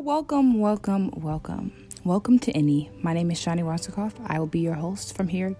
Welcome, 0.00 0.60
welcome, 0.60 1.10
welcome. 1.16 1.72
Welcome 2.04 2.38
to 2.40 2.52
Inni. 2.52 2.88
My 3.02 3.12
name 3.12 3.32
is 3.32 3.38
Shani 3.40 3.64
Wasserkoff. 3.64 4.12
I 4.24 4.38
will 4.38 4.46
be 4.46 4.60
your 4.60 4.74
host 4.74 5.16
from 5.16 5.26
here 5.26 5.56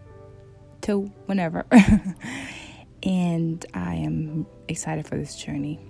to 0.83 1.01
whenever. 1.27 1.67
and 3.03 3.67
I 3.75 3.97
am 3.97 4.47
excited 4.69 5.09
for 5.09 5.17
this 5.17 5.35
journey. 5.35 5.81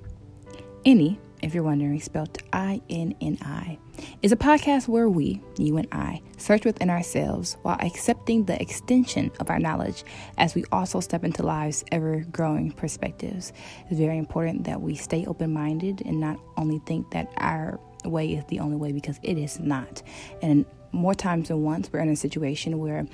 Inni, 0.86 1.18
if 1.42 1.52
you're 1.52 1.62
wondering, 1.62 2.00
spelled 2.00 2.38
I 2.50 2.80
N 2.88 3.14
N 3.20 3.36
I, 3.42 3.78
is 4.22 4.32
a 4.32 4.36
podcast 4.36 4.88
where 4.88 5.10
we, 5.10 5.42
you 5.58 5.76
and 5.76 5.86
I, 5.92 6.22
search 6.38 6.64
within 6.64 6.88
ourselves 6.88 7.58
while 7.62 7.76
accepting 7.80 8.46
the 8.46 8.60
extension 8.60 9.30
of 9.40 9.50
our 9.50 9.58
knowledge 9.58 10.04
as 10.38 10.54
we 10.54 10.64
also 10.72 11.00
step 11.00 11.22
into 11.22 11.42
life's 11.42 11.84
ever 11.92 12.24
growing 12.32 12.72
perspectives. 12.72 13.52
It's 13.90 14.00
very 14.00 14.16
important 14.16 14.64
that 14.64 14.80
we 14.80 14.94
stay 14.94 15.26
open 15.26 15.52
minded 15.52 16.00
and 16.06 16.18
not 16.18 16.40
only 16.56 16.80
think 16.86 17.10
that 17.10 17.30
our 17.36 17.78
way 18.04 18.32
is 18.34 18.44
the 18.46 18.60
only 18.60 18.76
way 18.76 18.92
because 18.92 19.18
it 19.22 19.38
is 19.38 19.58
not. 19.58 20.02
And 20.42 20.64
more 20.92 21.14
times 21.14 21.48
than 21.48 21.62
once, 21.62 21.90
we're 21.92 22.00
in 22.00 22.08
a 22.08 22.16
situation 22.16 22.78
where 22.78 23.06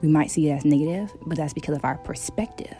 we 0.00 0.08
might 0.08 0.30
see 0.30 0.48
it 0.48 0.52
as 0.52 0.64
negative, 0.64 1.12
but 1.26 1.36
that's 1.36 1.52
because 1.52 1.76
of 1.76 1.84
our 1.84 1.98
perspective. 1.98 2.76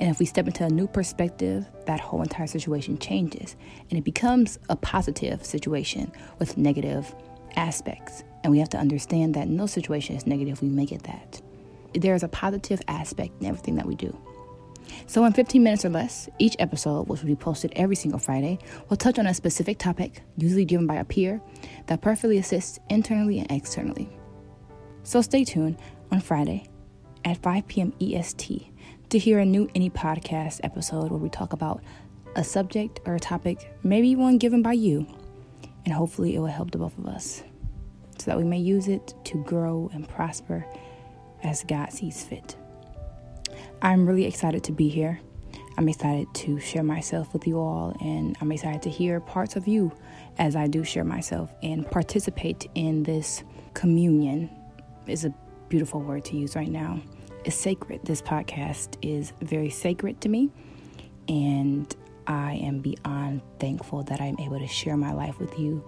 And 0.00 0.10
if 0.10 0.18
we 0.18 0.26
step 0.26 0.46
into 0.46 0.64
a 0.64 0.68
new 0.68 0.86
perspective, 0.86 1.66
that 1.86 1.98
whole 1.98 2.22
entire 2.22 2.46
situation 2.46 2.98
changes 2.98 3.56
and 3.90 3.98
it 3.98 4.04
becomes 4.04 4.58
a 4.68 4.76
positive 4.76 5.44
situation 5.44 6.12
with 6.38 6.56
negative 6.56 7.12
aspects. 7.56 8.22
And 8.44 8.52
we 8.52 8.60
have 8.60 8.68
to 8.70 8.78
understand 8.78 9.34
that 9.34 9.48
no 9.48 9.66
situation 9.66 10.14
is 10.14 10.26
negative, 10.26 10.62
we 10.62 10.68
make 10.68 10.92
it 10.92 11.02
that. 11.04 11.40
There 11.94 12.14
is 12.14 12.22
a 12.22 12.28
positive 12.28 12.80
aspect 12.86 13.40
in 13.40 13.46
everything 13.46 13.74
that 13.76 13.86
we 13.86 13.96
do. 13.96 14.16
So, 15.06 15.24
in 15.24 15.32
15 15.32 15.62
minutes 15.62 15.84
or 15.84 15.90
less, 15.90 16.28
each 16.38 16.56
episode, 16.58 17.08
which 17.08 17.20
will 17.20 17.28
be 17.28 17.36
posted 17.36 17.72
every 17.76 17.96
single 17.96 18.18
Friday, 18.18 18.58
will 18.88 18.96
touch 18.96 19.18
on 19.18 19.26
a 19.26 19.34
specific 19.34 19.78
topic, 19.78 20.22
usually 20.36 20.64
given 20.64 20.86
by 20.86 20.96
a 20.96 21.04
peer, 21.04 21.40
that 21.86 22.00
perfectly 22.00 22.38
assists 22.38 22.78
internally 22.88 23.38
and 23.38 23.50
externally. 23.50 24.08
So, 25.02 25.20
stay 25.20 25.44
tuned 25.44 25.78
on 26.10 26.20
Friday 26.20 26.68
at 27.24 27.42
5 27.42 27.66
p.m. 27.68 27.92
EST 28.00 28.70
to 29.10 29.18
hear 29.18 29.38
a 29.38 29.44
new 29.44 29.66
Inni 29.68 29.90
Podcast 29.92 30.60
episode 30.62 31.10
where 31.10 31.20
we 31.20 31.28
talk 31.28 31.52
about 31.52 31.82
a 32.36 32.44
subject 32.44 33.00
or 33.06 33.14
a 33.14 33.20
topic, 33.20 33.72
maybe 33.82 34.14
one 34.14 34.38
given 34.38 34.62
by 34.62 34.74
you, 34.74 35.06
and 35.84 35.94
hopefully 35.94 36.34
it 36.34 36.38
will 36.38 36.46
help 36.46 36.70
the 36.70 36.78
both 36.78 36.96
of 36.98 37.06
us 37.06 37.42
so 38.18 38.24
that 38.26 38.36
we 38.36 38.44
may 38.44 38.58
use 38.58 38.88
it 38.88 39.14
to 39.24 39.42
grow 39.44 39.90
and 39.92 40.08
prosper 40.08 40.66
as 41.42 41.64
God 41.64 41.92
sees 41.92 42.22
fit. 42.22 42.56
I'm 43.80 44.06
really 44.06 44.24
excited 44.24 44.64
to 44.64 44.72
be 44.72 44.88
here. 44.88 45.20
I'm 45.76 45.88
excited 45.88 46.26
to 46.34 46.58
share 46.58 46.82
myself 46.82 47.32
with 47.32 47.46
you 47.46 47.58
all, 47.60 47.96
and 48.00 48.36
I'm 48.40 48.50
excited 48.50 48.82
to 48.82 48.90
hear 48.90 49.20
parts 49.20 49.54
of 49.54 49.68
you 49.68 49.92
as 50.38 50.56
I 50.56 50.66
do 50.66 50.82
share 50.82 51.04
myself 51.04 51.54
and 51.62 51.88
participate 51.88 52.68
in 52.74 53.04
this 53.04 53.44
communion. 53.74 54.50
Is 55.06 55.24
a 55.24 55.32
beautiful 55.68 56.00
word 56.00 56.24
to 56.26 56.36
use 56.36 56.56
right 56.56 56.68
now. 56.68 57.00
It's 57.44 57.56
sacred. 57.56 58.00
This 58.04 58.20
podcast 58.20 58.96
is 59.00 59.32
very 59.40 59.70
sacred 59.70 60.20
to 60.22 60.28
me, 60.28 60.50
and 61.28 61.94
I 62.26 62.54
am 62.54 62.80
beyond 62.80 63.42
thankful 63.60 64.02
that 64.04 64.20
I'm 64.20 64.38
able 64.40 64.58
to 64.58 64.66
share 64.66 64.96
my 64.96 65.12
life 65.12 65.38
with 65.38 65.56
you 65.58 65.84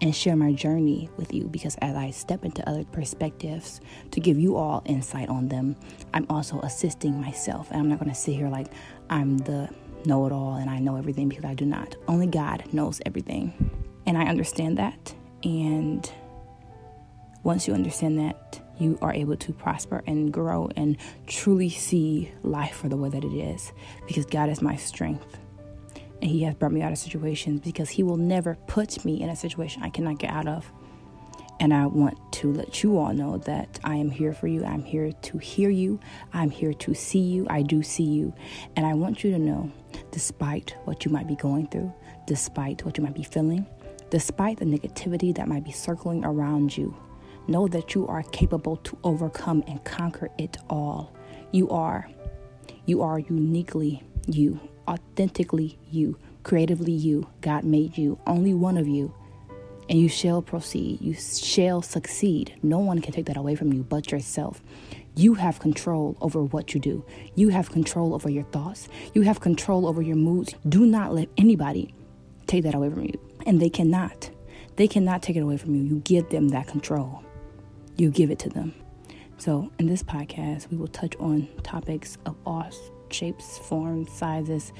and 0.00 0.14
share 0.14 0.36
my 0.36 0.52
journey 0.52 1.08
with 1.16 1.32
you 1.32 1.44
because 1.44 1.76
as 1.76 1.96
I 1.96 2.10
step 2.10 2.44
into 2.44 2.66
other 2.68 2.84
perspectives 2.84 3.80
to 4.10 4.20
give 4.20 4.38
you 4.38 4.56
all 4.56 4.82
insight 4.84 5.28
on 5.28 5.48
them, 5.48 5.76
I'm 6.12 6.26
also 6.28 6.60
assisting 6.60 7.20
myself. 7.20 7.70
And 7.70 7.80
I'm 7.80 7.88
not 7.88 7.98
going 7.98 8.10
to 8.10 8.16
sit 8.16 8.34
here 8.34 8.48
like 8.48 8.68
I'm 9.08 9.38
the 9.38 9.68
know 10.04 10.26
it 10.26 10.32
all 10.32 10.54
and 10.54 10.70
I 10.70 10.78
know 10.78 10.96
everything 10.96 11.28
because 11.28 11.44
I 11.44 11.54
do 11.54 11.64
not. 11.64 11.96
Only 12.08 12.26
God 12.26 12.64
knows 12.72 13.00
everything. 13.06 13.70
And 14.06 14.16
I 14.16 14.26
understand 14.26 14.78
that. 14.78 15.14
And 15.42 16.10
once 17.42 17.66
you 17.66 17.74
understand 17.74 18.18
that, 18.18 18.60
you 18.78 18.98
are 19.00 19.12
able 19.12 19.36
to 19.36 19.52
prosper 19.52 20.02
and 20.06 20.32
grow 20.32 20.68
and 20.76 20.96
truly 21.26 21.70
see 21.70 22.30
life 22.42 22.76
for 22.76 22.88
the 22.88 22.96
way 22.96 23.08
that 23.08 23.24
it 23.24 23.32
is 23.32 23.72
because 24.06 24.26
God 24.26 24.48
is 24.48 24.60
my 24.60 24.76
strength. 24.76 25.38
And 26.22 26.30
He 26.30 26.42
has 26.42 26.54
brought 26.54 26.72
me 26.72 26.82
out 26.82 26.92
of 26.92 26.98
situations 26.98 27.60
because 27.60 27.90
He 27.90 28.02
will 28.02 28.16
never 28.16 28.56
put 28.66 29.04
me 29.04 29.22
in 29.22 29.28
a 29.28 29.36
situation 29.36 29.82
I 29.82 29.90
cannot 29.90 30.18
get 30.18 30.30
out 30.30 30.48
of. 30.48 30.70
And 31.58 31.72
I 31.72 31.86
want 31.86 32.18
to 32.32 32.52
let 32.52 32.82
you 32.82 32.98
all 32.98 33.14
know 33.14 33.38
that 33.38 33.80
I 33.82 33.96
am 33.96 34.10
here 34.10 34.34
for 34.34 34.46
you. 34.46 34.64
I'm 34.64 34.82
here 34.82 35.10
to 35.10 35.38
hear 35.38 35.70
you. 35.70 35.98
I'm 36.32 36.50
here 36.50 36.74
to 36.74 36.94
see 36.94 37.20
you. 37.20 37.46
I 37.48 37.62
do 37.62 37.82
see 37.82 38.04
you. 38.04 38.34
And 38.76 38.84
I 38.84 38.92
want 38.92 39.24
you 39.24 39.30
to 39.30 39.38
know, 39.38 39.72
despite 40.10 40.76
what 40.84 41.04
you 41.04 41.10
might 41.10 41.26
be 41.26 41.36
going 41.36 41.68
through, 41.68 41.92
despite 42.26 42.84
what 42.84 42.98
you 42.98 43.04
might 43.04 43.14
be 43.14 43.22
feeling, 43.22 43.66
despite 44.10 44.58
the 44.58 44.66
negativity 44.66 45.34
that 45.34 45.48
might 45.48 45.64
be 45.64 45.72
circling 45.72 46.24
around 46.24 46.76
you, 46.76 46.94
know 47.48 47.68
that 47.68 47.94
you 47.94 48.06
are 48.06 48.22
capable 48.24 48.76
to 48.78 48.98
overcome 49.02 49.64
and 49.66 49.82
conquer 49.84 50.28
it 50.36 50.58
all. 50.68 51.16
You 51.52 51.70
are. 51.70 52.10
You 52.84 53.02
are 53.02 53.18
uniquely 53.18 54.02
you 54.26 54.60
authentically 54.88 55.78
you, 55.90 56.18
creatively 56.42 56.92
you. 56.92 57.28
God 57.40 57.64
made 57.64 57.96
you, 57.98 58.18
only 58.26 58.54
one 58.54 58.76
of 58.76 58.86
you. 58.88 59.14
And 59.88 60.00
you 60.00 60.08
shall 60.08 60.42
proceed. 60.42 61.00
You 61.00 61.14
shall 61.14 61.80
succeed. 61.80 62.54
No 62.62 62.78
one 62.78 63.00
can 63.00 63.12
take 63.12 63.26
that 63.26 63.36
away 63.36 63.54
from 63.54 63.72
you 63.72 63.84
but 63.84 64.10
yourself. 64.10 64.60
You 65.14 65.34
have 65.34 65.60
control 65.60 66.16
over 66.20 66.42
what 66.42 66.74
you 66.74 66.80
do. 66.80 67.04
You 67.36 67.48
have 67.50 67.70
control 67.70 68.14
over 68.14 68.28
your 68.28 68.42
thoughts. 68.44 68.88
You 69.14 69.22
have 69.22 69.40
control 69.40 69.86
over 69.86 70.02
your 70.02 70.16
moods. 70.16 70.54
Do 70.68 70.84
not 70.84 71.14
let 71.14 71.28
anybody 71.38 71.94
take 72.46 72.64
that 72.64 72.74
away 72.74 72.90
from 72.90 73.04
you. 73.04 73.20
And 73.46 73.60
they 73.60 73.70
cannot. 73.70 74.30
They 74.74 74.88
cannot 74.88 75.22
take 75.22 75.36
it 75.36 75.40
away 75.40 75.56
from 75.56 75.74
you. 75.74 75.82
You 75.82 76.00
give 76.00 76.28
them 76.30 76.48
that 76.48 76.66
control. 76.66 77.22
You 77.96 78.10
give 78.10 78.30
it 78.30 78.38
to 78.40 78.48
them. 78.48 78.74
So, 79.38 79.70
in 79.78 79.86
this 79.86 80.02
podcast, 80.02 80.70
we 80.70 80.76
will 80.76 80.88
touch 80.88 81.14
on 81.16 81.48
topics 81.62 82.18
of 82.26 82.36
all 82.44 82.70
shapes, 83.12 83.58
forms, 83.58 84.10
sizes, 84.12 84.72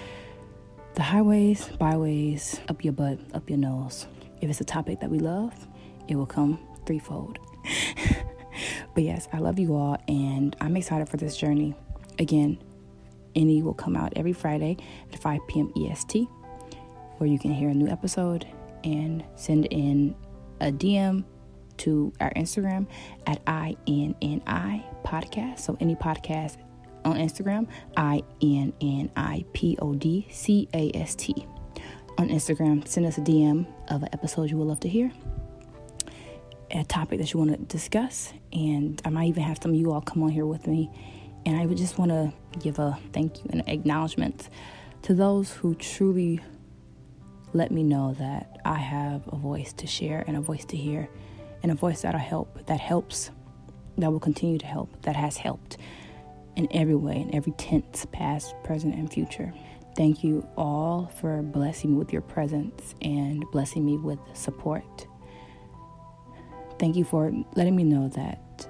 the 0.94 1.03
highways, 1.03 1.69
byways, 1.78 2.60
up 2.69 2.82
your 2.82 2.92
butt, 2.92 3.19
up 3.34 3.48
your 3.50 3.59
nose. 3.59 4.06
If 4.41 4.50
it's 4.50 4.60
a 4.60 4.64
topic 4.64 5.00
that 5.00 5.10
we 5.10 5.19
love, 5.19 5.66
it 6.09 6.16
will 6.16 6.26
come 6.26 6.59
threefold. 6.86 7.38
but 8.94 9.03
yes, 9.03 9.28
I 9.32 9.38
love 9.38 9.59
you 9.59 9.75
all 9.75 9.98
and 10.09 10.56
I'm 10.60 10.76
excited 10.76 11.09
for 11.09 11.16
this 11.16 11.36
journey. 11.36 11.75
Again, 12.19 12.59
Inni 13.34 13.62
will 13.62 13.75
come 13.75 13.97
out 13.97 14.15
every 14.16 14.32
Friday 14.32 14.78
at 15.12 15.19
5 15.19 15.41
p.m. 15.48 15.72
EST, 15.76 16.26
where 17.19 17.28
you 17.28 17.38
can 17.38 17.53
hear 17.53 17.69
a 17.69 17.75
new 17.75 17.88
episode 17.88 18.47
and 18.84 19.22
send 19.34 19.66
in 19.66 20.15
a 20.60 20.72
DM 20.72 21.25
to 21.78 22.12
our 22.20 22.32
Instagram 22.34 22.86
at 23.26 23.44
INNI 23.44 24.82
podcast. 25.04 25.60
So 25.60 25.75
Inni 25.75 25.98
podcast 26.00 26.56
on 27.06 27.16
Instagram, 27.16 27.68
I 27.96 28.22
N 28.42 28.72
N 28.80 29.10
I 29.16 29.44
P 29.52 29.78
O 29.80 29.94
D 29.94 30.26
C 30.30 30.68
A 30.74 30.90
S 30.94 31.14
T. 31.14 31.46
On 32.18 32.28
Instagram, 32.28 32.86
send 32.86 33.06
us 33.06 33.18
a 33.18 33.20
DM 33.20 33.66
of 33.88 34.02
an 34.02 34.08
episode 34.12 34.50
you 34.50 34.56
would 34.56 34.66
love 34.66 34.80
to 34.80 34.88
hear, 34.88 35.12
a 36.70 36.82
topic 36.84 37.20
that 37.20 37.32
you 37.32 37.38
want 37.38 37.52
to 37.52 37.58
discuss, 37.58 38.32
and 38.52 39.00
I 39.04 39.10
might 39.10 39.26
even 39.26 39.42
have 39.42 39.58
some 39.62 39.72
of 39.72 39.76
you 39.76 39.92
all 39.92 40.00
come 40.00 40.22
on 40.22 40.30
here 40.30 40.46
with 40.46 40.66
me. 40.66 40.90
And 41.44 41.56
I 41.56 41.66
would 41.66 41.76
just 41.76 41.96
want 41.96 42.10
to 42.10 42.32
give 42.58 42.80
a 42.80 42.98
thank 43.12 43.44
you 43.44 43.50
and 43.50 43.62
acknowledgement 43.68 44.48
to 45.02 45.14
those 45.14 45.52
who 45.52 45.76
truly 45.76 46.40
let 47.52 47.70
me 47.70 47.84
know 47.84 48.14
that 48.14 48.58
I 48.64 48.78
have 48.78 49.28
a 49.28 49.36
voice 49.36 49.72
to 49.74 49.86
share 49.86 50.24
and 50.26 50.36
a 50.36 50.40
voice 50.40 50.64
to 50.66 50.76
hear, 50.76 51.08
and 51.62 51.70
a 51.70 51.74
voice 51.76 52.02
that'll 52.02 52.18
help, 52.18 52.66
that 52.66 52.80
helps, 52.80 53.30
that 53.98 54.10
will 54.10 54.18
continue 54.18 54.58
to 54.58 54.66
help, 54.66 55.02
that 55.02 55.14
has 55.14 55.36
helped 55.36 55.76
in 56.56 56.68
every 56.70 56.94
way, 56.94 57.16
in 57.20 57.34
every 57.34 57.52
tense, 57.52 58.06
past, 58.12 58.54
present, 58.64 58.94
and 58.94 59.12
future. 59.12 59.52
Thank 59.96 60.24
you 60.24 60.46
all 60.56 61.10
for 61.20 61.42
blessing 61.42 61.92
me 61.92 61.98
with 61.98 62.12
your 62.12 62.22
presence 62.22 62.94
and 63.00 63.44
blessing 63.53 63.84
me 63.84 63.97
with 63.97 64.18
support. 64.34 65.06
Thank 66.78 66.97
you 66.97 67.04
for 67.04 67.32
letting 67.54 67.74
me 67.74 67.84
know 67.84 68.08
that 68.08 68.68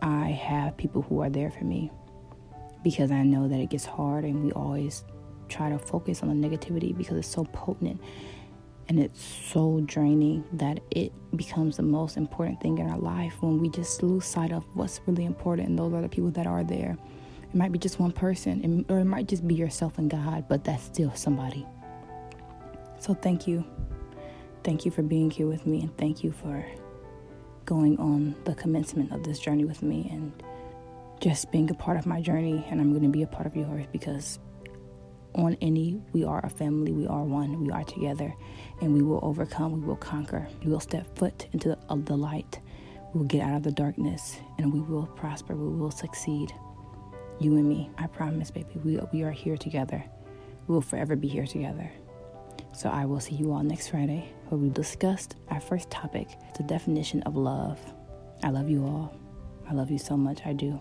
I 0.00 0.28
have 0.28 0.76
people 0.76 1.02
who 1.02 1.20
are 1.20 1.28
there 1.28 1.50
for 1.50 1.64
me 1.64 1.90
because 2.82 3.10
I 3.10 3.22
know 3.22 3.48
that 3.48 3.58
it 3.60 3.70
gets 3.70 3.84
hard 3.84 4.24
and 4.24 4.44
we 4.44 4.52
always 4.52 5.04
try 5.48 5.68
to 5.68 5.78
focus 5.78 6.22
on 6.22 6.28
the 6.28 6.48
negativity 6.48 6.96
because 6.96 7.16
it's 7.16 7.28
so 7.28 7.44
potent 7.44 8.00
and 8.88 8.98
it's 8.98 9.22
so 9.22 9.80
draining 9.84 10.44
that 10.54 10.80
it 10.90 11.12
becomes 11.36 11.76
the 11.76 11.82
most 11.82 12.16
important 12.16 12.60
thing 12.60 12.78
in 12.78 12.88
our 12.88 12.98
life 12.98 13.34
when 13.40 13.58
we 13.58 13.68
just 13.68 14.02
lose 14.02 14.24
sight 14.24 14.50
of 14.50 14.64
what's 14.74 15.00
really 15.06 15.26
important 15.26 15.68
and 15.68 15.78
those 15.78 15.92
are 15.92 16.00
the 16.00 16.08
people 16.08 16.30
that 16.30 16.46
are 16.46 16.64
there. 16.64 16.96
It 17.42 17.54
might 17.54 17.70
be 17.70 17.78
just 17.78 18.00
one 18.00 18.12
person 18.12 18.86
or 18.88 18.98
it 19.00 19.04
might 19.04 19.28
just 19.28 19.46
be 19.46 19.54
yourself 19.54 19.98
and 19.98 20.10
god 20.10 20.46
but 20.48 20.64
that's 20.64 20.84
still 20.84 21.14
somebody. 21.14 21.66
So 22.98 23.12
thank 23.14 23.46
you. 23.46 23.64
Thank 24.64 24.84
you 24.84 24.90
for 24.90 25.02
being 25.02 25.30
here 25.30 25.46
with 25.46 25.66
me 25.66 25.82
and 25.82 25.96
thank 25.98 26.24
you 26.24 26.32
for 26.32 26.64
going 27.66 27.98
on 27.98 28.34
the 28.44 28.54
commencement 28.54 29.12
of 29.12 29.22
this 29.22 29.38
journey 29.38 29.66
with 29.66 29.82
me 29.82 30.08
and 30.10 30.32
just 31.20 31.52
being 31.52 31.70
a 31.70 31.74
part 31.74 31.98
of 31.98 32.06
my 32.06 32.22
journey. 32.22 32.64
And 32.70 32.80
i'm 32.80 32.90
going 32.90 33.02
to 33.02 33.08
be 33.08 33.22
a 33.22 33.26
part 33.26 33.46
of 33.46 33.54
yours 33.54 33.84
because 33.92 34.38
on 35.34 35.54
Inni, 35.56 36.00
we 36.12 36.24
are 36.24 36.44
a 36.44 36.48
family, 36.48 36.92
we 36.92 37.06
are 37.06 37.22
one, 37.22 37.62
we 37.62 37.70
are 37.70 37.84
together, 37.84 38.34
and 38.80 38.92
we 38.92 39.02
will 39.02 39.20
overcome, 39.22 39.80
we 39.80 39.86
will 39.86 39.96
conquer. 39.96 40.48
We 40.64 40.70
will 40.70 40.80
step 40.80 41.16
foot 41.16 41.48
into 41.52 41.68
the, 41.68 41.96
the 41.96 42.16
light. 42.16 42.60
We 43.12 43.20
will 43.20 43.26
get 43.26 43.42
out 43.42 43.56
of 43.56 43.62
the 43.62 43.72
darkness, 43.72 44.38
and 44.58 44.72
we 44.72 44.80
will 44.80 45.06
prosper, 45.06 45.54
we 45.54 45.76
will 45.76 45.90
succeed. 45.90 46.52
You 47.40 47.56
and 47.56 47.68
me, 47.68 47.90
I 47.98 48.06
promise, 48.06 48.50
baby, 48.50 48.80
we, 48.84 48.98
we 49.12 49.22
are 49.22 49.30
here 49.30 49.56
together. 49.56 50.02
We 50.66 50.74
will 50.74 50.82
forever 50.82 51.14
be 51.14 51.28
here 51.28 51.46
together. 51.46 51.90
So 52.74 52.88
I 52.88 53.06
will 53.06 53.20
see 53.20 53.34
you 53.34 53.52
all 53.52 53.62
next 53.62 53.88
Friday 53.88 54.32
where 54.48 54.58
we 54.58 54.70
discussed 54.70 55.36
our 55.48 55.60
first 55.60 55.90
topic, 55.90 56.28
the 56.56 56.62
definition 56.62 57.22
of 57.22 57.36
love. 57.36 57.78
I 58.42 58.50
love 58.50 58.68
you 58.68 58.84
all. 58.84 59.16
I 59.68 59.74
love 59.74 59.90
you 59.90 59.98
so 59.98 60.16
much. 60.16 60.40
I 60.46 60.52
do. 60.52 60.80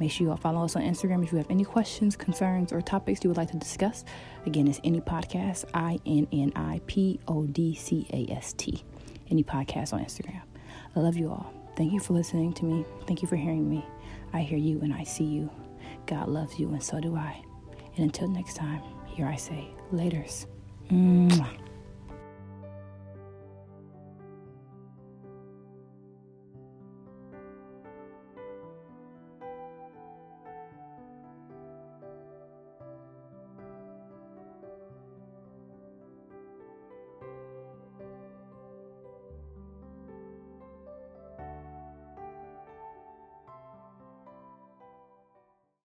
Make 0.00 0.10
sure 0.10 0.26
you 0.26 0.30
all 0.30 0.36
follow 0.36 0.64
us 0.64 0.76
on 0.76 0.82
Instagram 0.82 1.22
if 1.24 1.32
you 1.32 1.38
have 1.38 1.50
any 1.50 1.64
questions, 1.64 2.16
concerns, 2.16 2.72
or 2.72 2.80
topics 2.80 3.22
you 3.22 3.30
would 3.30 3.36
like 3.36 3.50
to 3.52 3.56
discuss. 3.56 4.04
Again, 4.46 4.66
it's 4.66 4.80
Inni 4.80 5.04
podcast, 5.04 5.64
I 5.72 5.98
N 6.04 6.26
N 6.32 6.52
I 6.56 6.80
P 6.86 7.20
O 7.28 7.46
D 7.46 7.74
C 7.74 8.06
A 8.12 8.32
S 8.32 8.52
T. 8.54 8.84
Inni 9.30 9.44
podcast 9.44 9.92
on 9.92 10.00
Instagram. 10.00 10.42
I 10.96 11.00
love 11.00 11.16
you 11.16 11.30
all. 11.30 11.52
Thank 11.76 11.92
you 11.92 12.00
for 12.00 12.12
listening 12.12 12.52
to 12.54 12.64
me. 12.64 12.84
Thank 13.06 13.22
you 13.22 13.28
for 13.28 13.36
hearing 13.36 13.68
me. 13.68 13.84
I 14.32 14.40
hear 14.40 14.58
you 14.58 14.80
and 14.80 14.92
I 14.92 15.04
see 15.04 15.24
you. 15.24 15.50
God 16.06 16.28
loves 16.28 16.58
you 16.58 16.68
and 16.70 16.82
so 16.82 17.00
do 17.00 17.16
I. 17.16 17.42
And 17.96 18.04
until 18.04 18.28
next 18.28 18.54
time, 18.54 18.82
here 19.06 19.26
I 19.26 19.36
say, 19.36 19.68
laters. 19.92 20.46
Mwah. 20.90 21.73